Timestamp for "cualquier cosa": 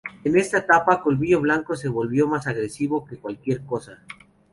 3.19-3.99